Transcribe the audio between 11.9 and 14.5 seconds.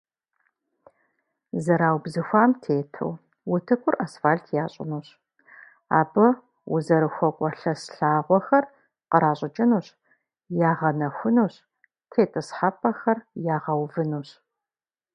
тетӀысхьэпӀэхэр ягъэувынущ.